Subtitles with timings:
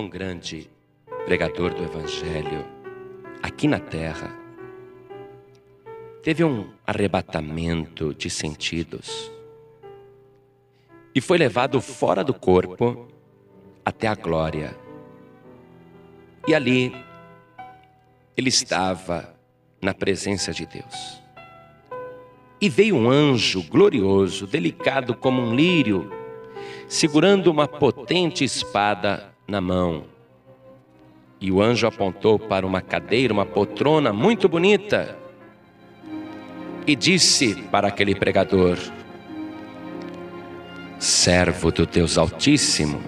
[0.00, 0.70] um grande
[1.24, 2.66] pregador do Evangelho
[3.42, 4.36] aqui na terra,
[6.22, 9.32] teve um arrebatamento de sentidos
[11.14, 13.08] e foi levado fora do corpo
[13.82, 14.76] até a glória.
[16.46, 16.94] E ali
[18.36, 19.34] ele estava
[19.80, 21.22] na presença de Deus.
[22.60, 26.10] E veio um anjo glorioso, delicado como um lírio,
[26.86, 30.04] segurando uma potente espada na mão.
[31.40, 35.16] E o anjo apontou para uma cadeira, uma poltrona muito bonita,
[36.86, 38.78] e disse para aquele pregador:
[40.98, 43.00] Servo do Deus Altíssimo,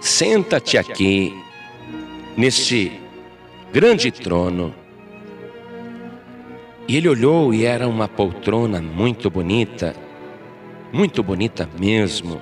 [0.00, 1.34] senta-te aqui,
[2.36, 3.00] neste
[3.72, 4.74] grande trono.
[6.88, 9.96] E ele olhou e era uma poltrona muito bonita,
[10.92, 12.40] muito bonita mesmo.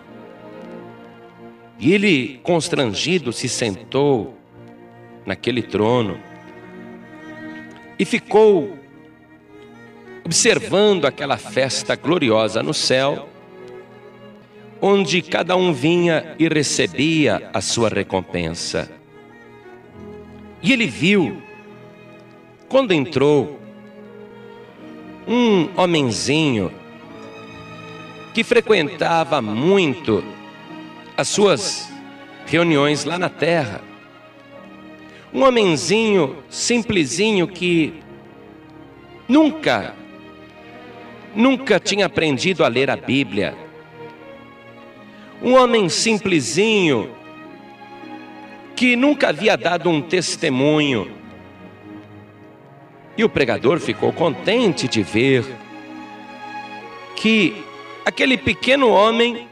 [1.78, 4.34] E ele, constrangido, se sentou
[5.26, 6.18] naquele trono
[7.98, 8.78] e ficou
[10.24, 13.28] observando aquela festa gloriosa no céu,
[14.80, 18.90] onde cada um vinha e recebia a sua recompensa.
[20.62, 21.42] E ele viu,
[22.68, 23.60] quando entrou,
[25.26, 26.70] um homenzinho
[28.32, 30.24] que frequentava muito
[31.16, 31.88] as suas
[32.46, 33.80] reuniões lá na terra.
[35.32, 38.02] Um homenzinho simplesinho que
[39.28, 39.94] nunca,
[41.34, 43.54] nunca tinha aprendido a ler a Bíblia.
[45.42, 47.10] Um homem simplesinho
[48.76, 51.10] que nunca havia dado um testemunho.
[53.16, 55.44] E o pregador ficou contente de ver
[57.14, 57.64] que
[58.04, 59.48] aquele pequeno homem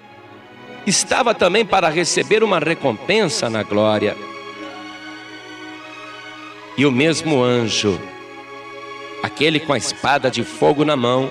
[0.86, 4.16] estava também para receber uma recompensa na glória.
[6.76, 8.00] E o mesmo anjo,
[9.22, 11.30] aquele com a espada de fogo na mão,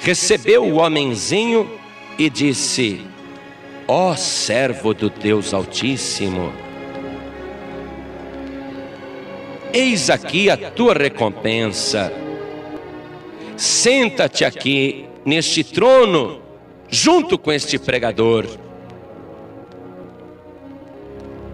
[0.00, 1.70] recebeu o homenzinho
[2.18, 3.02] e disse:
[3.86, 6.52] Ó oh, servo do Deus Altíssimo,
[9.72, 12.12] eis aqui a tua recompensa.
[13.56, 16.45] Senta-te aqui neste trono,
[16.88, 18.46] junto com este pregador.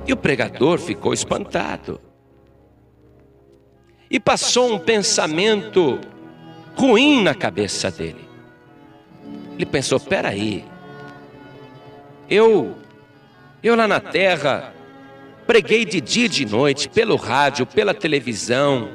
[0.07, 2.01] E o pregador ficou espantado.
[4.11, 5.99] E passou um pensamento
[6.77, 8.29] ruim na cabeça dele.
[9.55, 10.65] Ele pensou: peraí,
[12.29, 12.75] eu,
[13.63, 14.75] eu lá na terra,
[15.47, 18.91] preguei de dia e de noite, pelo rádio, pela televisão,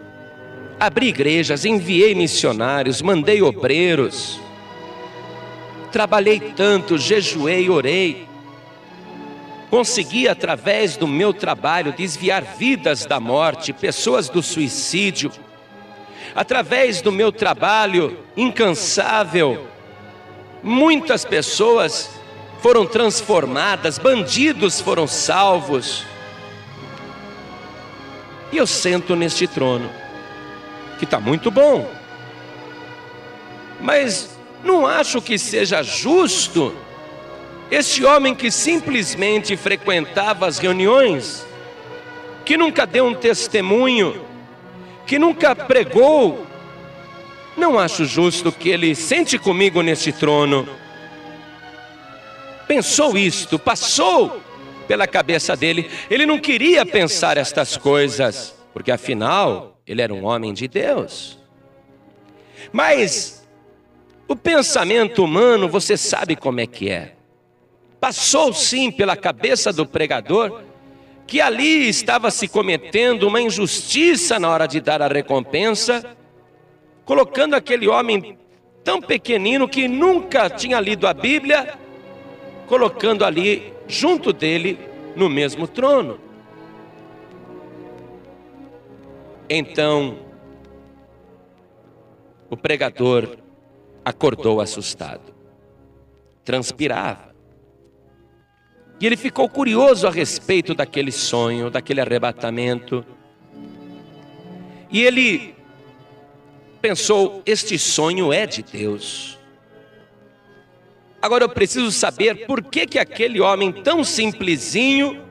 [0.80, 4.40] abri igrejas, enviei missionários, mandei obreiros,
[5.92, 8.28] trabalhei tanto, jejuei, orei,
[9.70, 15.32] consegui através do meu trabalho desviar vidas da morte, pessoas do suicídio,
[16.36, 19.68] através do meu trabalho incansável,
[20.64, 22.10] muitas pessoas
[22.62, 26.06] foram transformadas, bandidos foram salvos.
[28.52, 29.90] E eu sento neste trono,
[30.98, 31.90] que está muito bom,
[33.82, 34.37] mas
[34.68, 36.76] não acho que seja justo
[37.72, 41.46] este homem que simplesmente frequentava as reuniões,
[42.46, 44.24] que nunca deu um testemunho,
[45.06, 46.46] que nunca pregou,
[47.58, 50.68] não acho justo que ele sente comigo neste trono
[52.68, 54.42] pensou isto, passou
[54.88, 55.90] pela cabeça dele.
[56.10, 61.40] Ele não queria pensar estas coisas, porque afinal ele era um homem de Deus.
[62.72, 63.37] Mas
[64.28, 67.14] o pensamento humano, você sabe como é que é.
[68.00, 70.64] Passou sim pela cabeça do pregador
[71.26, 76.16] que ali estava se cometendo uma injustiça na hora de dar a recompensa,
[77.04, 78.38] colocando aquele homem
[78.84, 81.78] tão pequenino que nunca tinha lido a Bíblia
[82.68, 84.78] colocando ali junto dele
[85.16, 86.20] no mesmo trono.
[89.50, 90.18] Então,
[92.50, 93.38] o pregador
[94.08, 95.34] acordou assustado,
[96.46, 97.36] transpirava.
[99.02, 103.06] E ele ficou curioso a respeito daquele sonho, daquele arrebatamento.
[104.90, 105.54] E ele
[106.82, 109.38] pensou: este sonho é de Deus.
[111.22, 115.22] Agora eu preciso saber por que, que aquele homem tão simplesinho,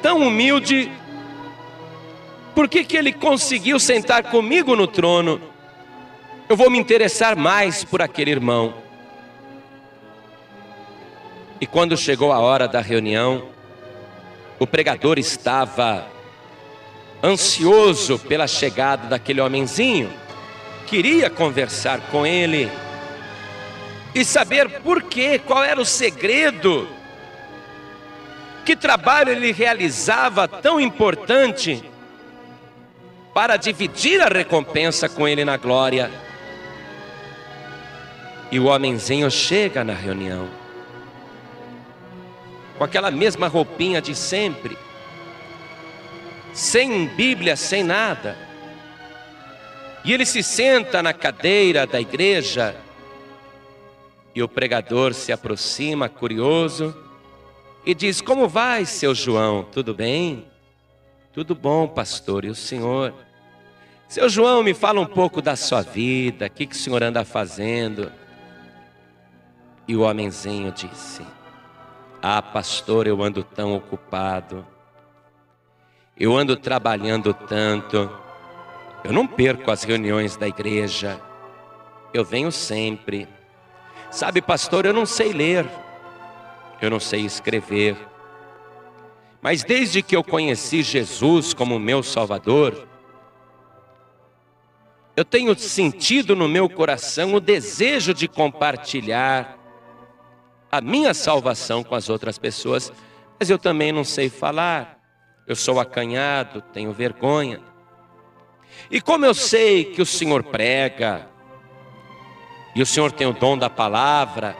[0.00, 0.88] tão humilde,
[2.54, 5.53] por que, que ele conseguiu sentar comigo no trono?
[6.46, 8.74] Eu vou me interessar mais por aquele irmão.
[11.58, 13.48] E quando chegou a hora da reunião,
[14.58, 16.06] o pregador estava
[17.22, 20.12] ansioso pela chegada daquele homenzinho,
[20.86, 22.70] queria conversar com ele
[24.14, 26.86] e saber por quê, qual era o segredo,
[28.66, 31.82] que trabalho ele realizava tão importante
[33.32, 36.10] para dividir a recompensa com ele na glória.
[38.54, 40.48] E o homenzinho chega na reunião,
[42.78, 44.78] com aquela mesma roupinha de sempre,
[46.52, 48.38] sem Bíblia, sem nada.
[50.04, 52.76] E ele se senta na cadeira da igreja,
[54.32, 56.96] e o pregador se aproxima, curioso,
[57.84, 59.64] e diz: Como vai, seu João?
[59.64, 60.46] Tudo bem?
[61.32, 63.12] Tudo bom, pastor, e o senhor?
[64.06, 67.24] Seu João, me fala um pouco da sua vida, o que, que o senhor anda
[67.24, 68.12] fazendo?
[69.86, 71.22] E o homenzinho disse:
[72.22, 74.66] Ah, pastor, eu ando tão ocupado,
[76.18, 78.10] eu ando trabalhando tanto,
[79.02, 81.20] eu não perco as reuniões da igreja,
[82.12, 83.28] eu venho sempre.
[84.10, 85.68] Sabe, pastor, eu não sei ler,
[86.80, 87.96] eu não sei escrever,
[89.42, 92.88] mas desde que eu conheci Jesus como meu Salvador,
[95.14, 99.63] eu tenho sentido no meu coração o desejo de compartilhar
[100.76, 102.92] a minha salvação com as outras pessoas,
[103.38, 104.98] mas eu também não sei falar,
[105.46, 107.60] eu sou acanhado, tenho vergonha.
[108.90, 111.28] E como eu sei que o Senhor prega,
[112.74, 114.56] e o Senhor tem o dom da palavra,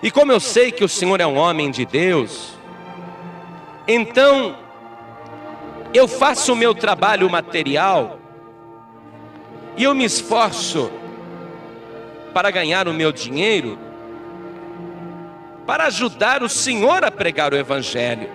[0.00, 2.54] e como eu sei que o Senhor é um homem de Deus,
[3.88, 4.56] então
[5.92, 8.20] eu faço o meu trabalho material
[9.76, 10.90] e eu me esforço
[12.32, 13.76] para ganhar o meu dinheiro,
[15.70, 18.28] para ajudar o Senhor a pregar o Evangelho.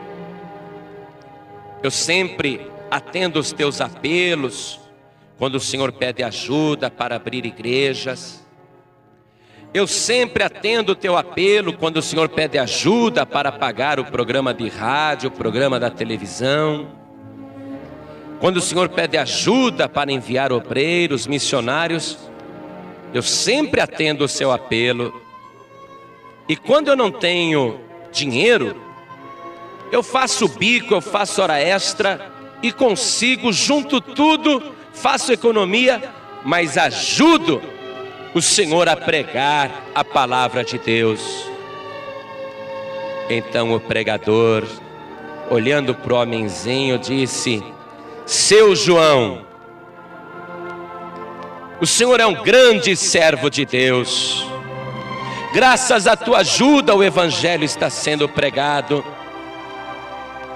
[1.83, 4.79] Eu sempre atendo os teus apelos,
[5.37, 8.41] quando o Senhor pede ajuda para abrir igrejas.
[9.73, 14.53] Eu sempre atendo o teu apelo quando o Senhor pede ajuda para pagar o programa
[14.53, 16.87] de rádio, o programa da televisão.
[18.39, 22.17] Quando o Senhor pede ajuda para enviar obreiros, missionários,
[23.13, 25.24] eu sempre atendo o seu apelo.
[26.47, 27.79] E quando eu não tenho
[28.11, 28.75] dinheiro,
[29.91, 32.31] eu faço bico, eu faço hora extra
[32.61, 36.01] e consigo, junto tudo, faço economia,
[36.43, 37.61] mas ajudo
[38.33, 41.49] o Senhor a pregar a palavra de Deus.
[43.29, 44.63] Então o pregador,
[45.49, 47.63] olhando para o homenzinho, disse:
[48.25, 49.45] Seu João,
[51.81, 54.54] o Senhor é um grande servo de Deus.
[55.55, 59.05] Graças à tua ajuda, o Evangelho está sendo pregado.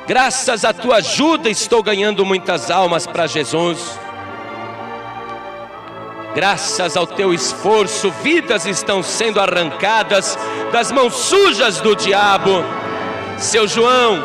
[0.05, 3.97] Graças à tua ajuda, estou ganhando muitas almas para Jesus.
[6.35, 10.37] Graças ao teu esforço, vidas estão sendo arrancadas
[10.69, 12.61] das mãos sujas do diabo.
[13.37, 14.21] Seu João,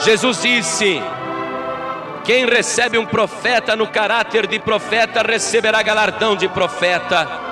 [0.00, 1.02] Jesus disse:
[2.24, 7.47] Quem recebe um profeta no caráter de profeta, receberá galardão de profeta.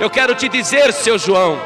[0.00, 1.60] Eu quero te dizer, seu João,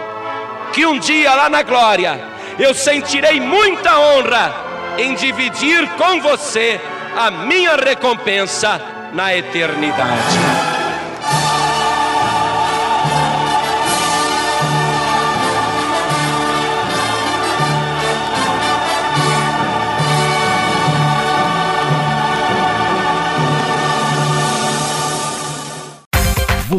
[0.72, 2.20] que um dia lá na glória,
[2.58, 4.52] eu sentirei muita honra
[4.98, 6.80] em dividir com você
[7.16, 8.80] a minha recompensa
[9.12, 10.63] na eternidade.